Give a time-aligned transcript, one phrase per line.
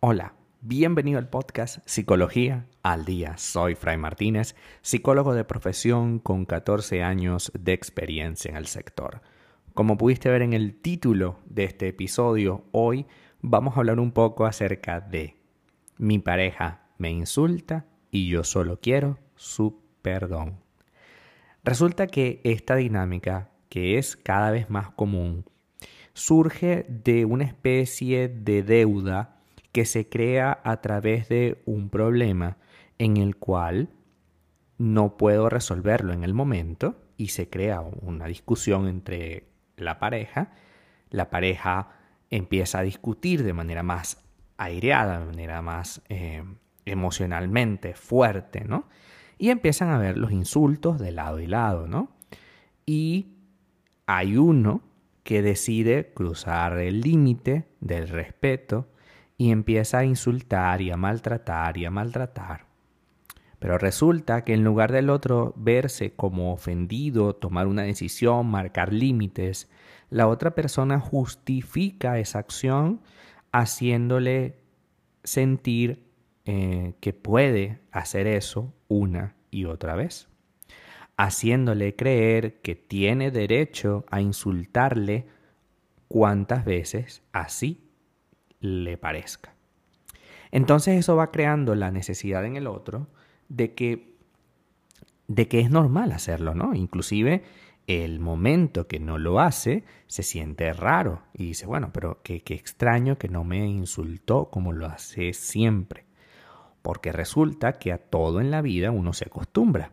[0.00, 3.36] Hola, bienvenido al podcast Psicología al Día.
[3.36, 9.22] Soy Fray Martínez, psicólogo de profesión con 14 años de experiencia en el sector.
[9.74, 13.06] Como pudiste ver en el título de este episodio, hoy
[13.40, 15.36] vamos a hablar un poco acerca de
[15.98, 20.67] mi pareja me insulta y yo solo quiero su perdón.
[21.68, 25.44] Resulta que esta dinámica, que es cada vez más común,
[26.14, 29.36] surge de una especie de deuda
[29.70, 32.56] que se crea a través de un problema
[32.96, 33.90] en el cual
[34.78, 39.44] no puedo resolverlo en el momento y se crea una discusión entre
[39.76, 40.52] la pareja.
[41.10, 41.90] La pareja
[42.30, 44.24] empieza a discutir de manera más
[44.56, 46.42] aireada, de manera más eh,
[46.86, 48.88] emocionalmente fuerte, ¿no?
[49.38, 52.10] Y empiezan a ver los insultos de lado y lado, ¿no?
[52.84, 53.36] Y
[54.06, 54.82] hay uno
[55.22, 58.88] que decide cruzar el límite del respeto
[59.36, 62.66] y empieza a insultar y a maltratar y a maltratar.
[63.58, 69.68] Pero resulta que en lugar del otro verse como ofendido, tomar una decisión, marcar límites,
[70.10, 73.02] la otra persona justifica esa acción
[73.52, 74.60] haciéndole
[75.24, 76.08] sentir
[76.46, 80.28] eh, que puede hacer eso una y otra vez,
[81.16, 85.26] haciéndole creer que tiene derecho a insultarle
[86.06, 87.90] cuantas veces así
[88.60, 89.54] le parezca.
[90.50, 93.08] Entonces eso va creando la necesidad en el otro
[93.48, 94.16] de que,
[95.26, 96.74] de que es normal hacerlo, ¿no?
[96.74, 97.42] Inclusive
[97.86, 102.54] el momento que no lo hace se siente raro y dice, bueno, pero qué, qué
[102.54, 106.07] extraño que no me insultó como lo hace siempre.
[106.82, 109.92] Porque resulta que a todo en la vida uno se acostumbra,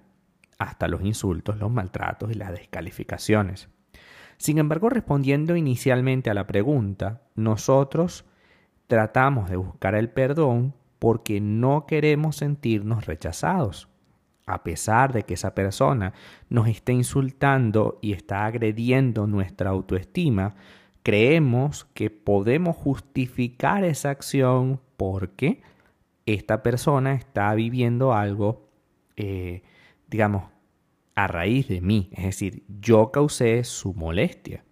[0.58, 3.70] hasta los insultos, los maltratos y las descalificaciones.
[4.38, 8.26] Sin embargo, respondiendo inicialmente a la pregunta, nosotros
[8.88, 13.90] tratamos de buscar el perdón porque no queremos sentirnos rechazados.
[14.46, 16.14] A pesar de que esa persona
[16.50, 20.56] nos esté insultando y está agrediendo nuestra autoestima,
[21.02, 25.62] creemos que podemos justificar esa acción porque
[26.26, 28.70] esta persona está viviendo algo,
[29.16, 29.64] eh,
[30.08, 30.46] digamos,
[31.16, 32.10] a raíz de mí.
[32.14, 34.64] Es decir, yo causé su molestia.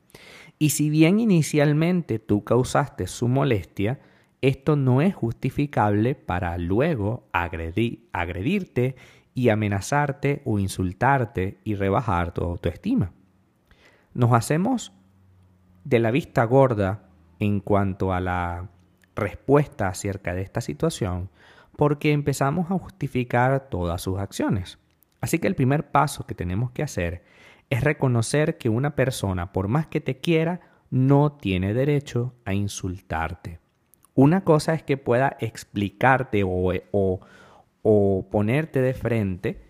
[0.60, 4.00] Y si bien inicialmente tú causaste su molestia,
[4.42, 8.96] esto no es justificable para luego agredirte
[9.34, 13.14] y amenazarte o insultarte y rebajar tu autoestima.
[14.14, 14.92] Nos hacemos
[15.86, 17.10] de la vista gorda
[17.40, 18.70] en cuanto a la
[19.16, 21.30] respuesta acerca de esta situación
[21.76, 24.78] porque empezamos a justificar todas sus acciones.
[25.22, 27.24] Así que el primer paso que tenemos que hacer
[27.70, 33.60] es reconocer que una persona, por más que te quiera, no tiene derecho a insultarte.
[34.16, 36.72] Una cosa es que pueda explicarte o,
[37.82, 39.64] o, ponerte de frente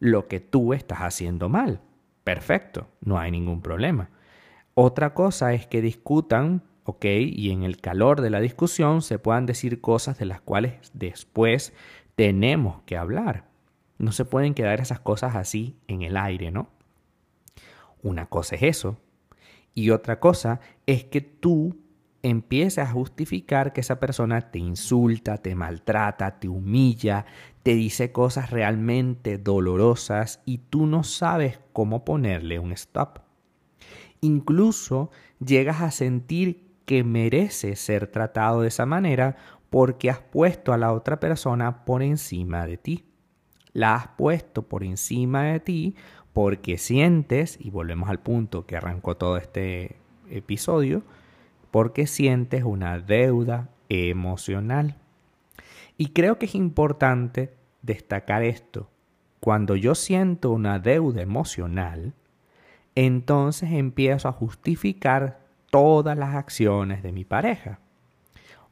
[0.00, 1.80] lo que tú estás haciendo mal.
[2.24, 4.10] Perfecto, no hay ningún problema.
[4.74, 9.44] Otra cosa es que discutan, ok, y en el calor de la discusión se puedan
[9.44, 11.72] decir cosas de las cuales después
[12.14, 13.44] tenemos que hablar.
[13.98, 16.68] No se pueden quedar esas cosas así en el aire, ¿no?
[18.02, 18.98] Una cosa es eso.
[19.74, 21.76] Y otra cosa es que tú
[22.22, 27.26] empieces a justificar que esa persona te insulta, te maltrata, te humilla,
[27.64, 33.18] te dice cosas realmente dolorosas y tú no sabes cómo ponerle un stop.
[34.20, 35.10] Incluso
[35.44, 39.36] llegas a sentir que merece ser tratado de esa manera
[39.68, 43.04] porque has puesto a la otra persona por encima de ti
[43.76, 45.96] la has puesto por encima de ti
[46.32, 49.96] porque sientes, y volvemos al punto que arrancó todo este
[50.30, 51.02] episodio,
[51.70, 54.96] porque sientes una deuda emocional.
[55.98, 58.88] Y creo que es importante destacar esto.
[59.40, 62.14] Cuando yo siento una deuda emocional,
[62.94, 67.78] entonces empiezo a justificar todas las acciones de mi pareja.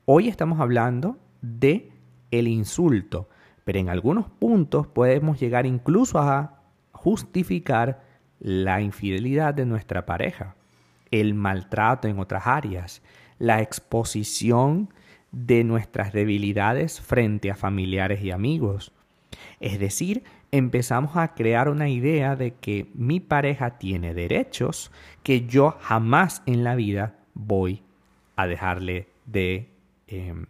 [0.05, 1.91] Hoy estamos hablando de
[2.31, 3.29] el insulto,
[3.65, 6.61] pero en algunos puntos podemos llegar incluso a
[6.93, 8.03] justificar
[8.41, 10.57] la infidelidad de nuestra pareja,
[11.11, 13.03] el maltrato en otras áreas,
[13.39, 14.91] la exposición
[15.33, 18.93] de nuestras debilidades frente a familiares y amigos.
[19.61, 20.25] Es decir,
[20.57, 24.93] empezamos a crear una idea de que mi pareja tiene derechos
[25.25, 27.83] que yo jamás en la vida voy
[28.37, 29.69] a dejarle de,
[30.07, 30.47] em,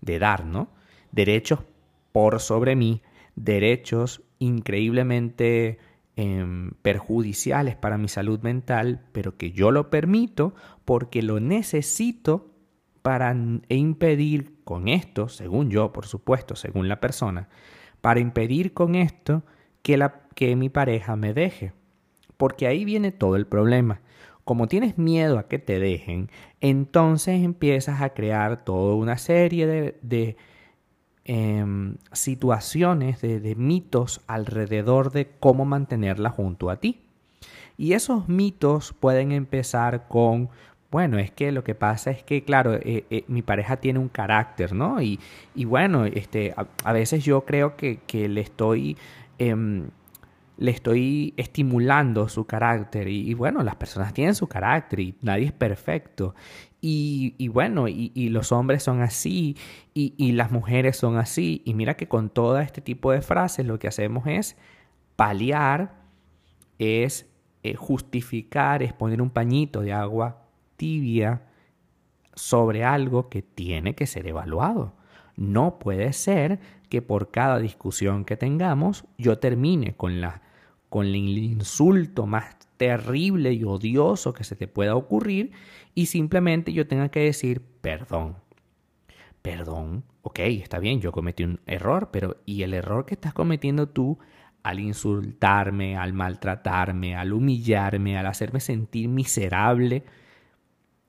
[0.00, 0.70] de dar, ¿no?
[1.12, 1.60] Derechos
[2.10, 3.00] por sobre mí
[3.36, 5.78] derechos increíblemente
[6.16, 10.52] em, perjudiciales para mi salud mental, pero que yo lo permito
[10.84, 12.50] porque lo necesito
[13.02, 13.36] para
[13.68, 17.48] impedir con esto, según yo, por supuesto, según la persona,
[18.02, 19.42] para impedir con esto
[19.80, 21.72] que, la, que mi pareja me deje.
[22.36, 24.02] Porque ahí viene todo el problema.
[24.44, 26.28] Como tienes miedo a que te dejen,
[26.60, 29.66] entonces empiezas a crear toda una serie
[30.02, 30.36] de,
[31.24, 37.02] em, situaciones, de, de mitos alrededor de cómo mantenerla junto a ti.
[37.78, 40.50] Y esos mitos pueden empezar con,
[40.92, 44.10] bueno, es que lo que pasa es que, claro, eh, eh, mi pareja tiene un
[44.10, 45.00] carácter, ¿no?
[45.00, 45.18] Y,
[45.54, 46.54] y bueno, este,
[46.84, 48.96] a, veces yo creo que, que le estoy...
[49.38, 49.88] Em,
[50.58, 55.52] le estoy estimulando su carácter y, bueno, las personas tienen su carácter y nadie es
[55.52, 56.36] perfecto.
[56.80, 59.56] Y, y bueno, y, y, los hombres son así
[59.94, 61.62] y, las mujeres son así.
[61.64, 64.56] Y mira que con todo este tipo de frases lo que hacemos es
[65.16, 65.94] paliar,
[66.78, 67.28] es
[67.64, 70.41] eh, justificar, es poner un pañito de agua
[72.34, 74.94] sobre algo que tiene que ser evaluado.
[75.36, 80.42] No puede ser que por cada discusión que tengamos yo termine con la
[80.88, 85.52] con el insulto más terrible y odioso que se te pueda ocurrir
[85.94, 88.36] y simplemente yo tenga que decir perdón.
[89.40, 93.88] Perdón, ok, está bien, yo cometí un error, pero ¿y el error que estás cometiendo
[93.88, 94.18] tú
[94.62, 100.04] al insultarme, al maltratarme, al humillarme, al hacerme sentir miserable?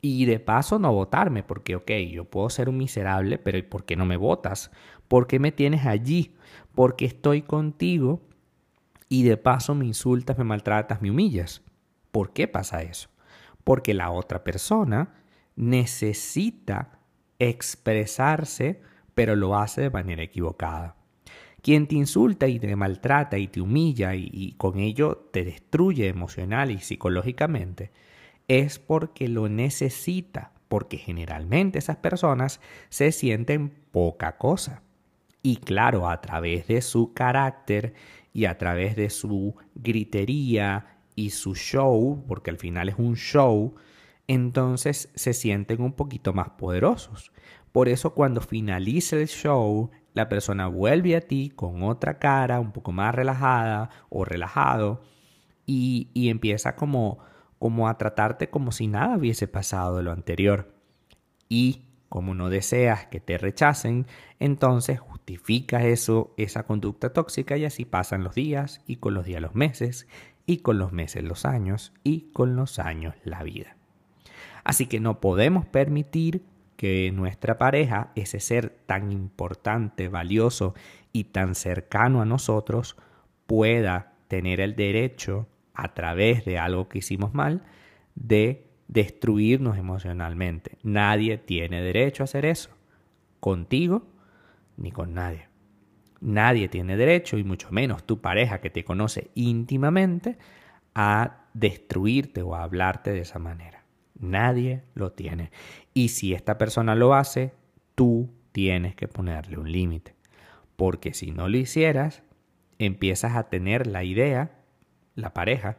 [0.06, 3.96] Y de paso no votarme, porque ok, yo puedo ser un miserable, pero ¿por qué
[3.96, 4.70] no me votas?
[5.08, 6.36] ¿Por qué me tienes allí?
[6.76, 8.22] Porque estoy contigo
[9.08, 11.62] y de paso me insultas, me maltratas, me humillas.
[12.12, 13.10] ¿Por qué pasa eso?
[13.64, 15.14] Porque la otra persona
[15.56, 17.00] necesita
[17.40, 18.82] expresarse,
[19.16, 20.98] pero lo hace de manera equivocada.
[21.62, 26.72] Quien te insulta y te maltrata y te humilla y, con ello te destruye emocional
[26.72, 27.94] y psicológicamente,
[28.48, 32.60] es porque lo necesita, porque generalmente esas personas
[32.90, 34.82] se sienten poca cosa.
[35.42, 37.94] Y claro, a través de su carácter
[38.34, 43.76] y a través de su gritería y su show, porque al final es un show,
[44.28, 47.32] entonces se sienten un poquito más poderosos.
[47.72, 52.72] Por eso cuando finaliza el show, la persona vuelve a ti con otra cara, un
[52.72, 55.02] poco más relajada o relajado,
[55.66, 57.20] y, y empieza como,
[57.64, 60.74] como a tratarte como si nada hubiese pasado de lo anterior.
[61.48, 64.06] Y como no deseas que te rechacen,
[64.38, 69.42] entonces justifica eso, esa conducta tóxica y así pasan los días y con los días
[69.42, 70.10] los meses
[70.46, 73.78] y con los meses los años y con los años la vida.
[74.66, 76.44] Así que no podemos permitir
[76.76, 80.76] que nuestra pareja, ese ser tan importante, valioso
[81.14, 82.98] y tan cercano a nosotros,
[83.48, 87.64] pueda tener el derecho, a través de algo que hicimos mal,
[88.16, 90.78] de destruirnos emocionalmente.
[90.84, 92.70] Nadie tiene derecho a hacer eso.
[93.40, 94.08] Contigo
[94.78, 95.48] ni con nadie.
[96.22, 100.38] Nadie tiene derecho, y mucho menos tu pareja que te conoce íntimamente,
[100.96, 103.84] a destruirte o a hablarte de esa manera.
[104.20, 105.52] Nadie lo tiene.
[105.94, 107.54] Y si esta persona lo hace,
[107.96, 110.16] tú tienes que ponerle un límite.
[110.76, 112.24] Porque si no lo hicieras,
[112.80, 114.63] empiezas a tener la idea,
[115.16, 115.78] la pareja,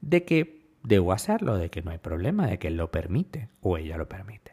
[0.00, 3.76] de que debo hacerlo, de que no hay problema, de que él lo permite o
[3.78, 4.52] ella lo permite.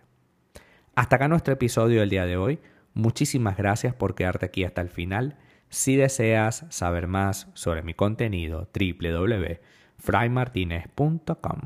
[0.95, 2.59] Hasta acá nuestro episodio del día de hoy.
[2.93, 5.37] Muchísimas gracias por quedarte aquí hasta el final.
[5.69, 11.59] Si deseas saber más sobre mi contenido, www.fraymartinez.com.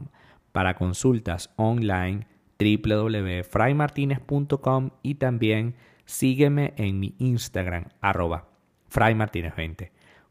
[0.52, 2.28] Para consultas online,
[2.60, 5.74] www.fraymartinez.com y también
[6.06, 8.48] sígueme en mi Instagram, arroba
[8.92, 9.90] fraymartinez20.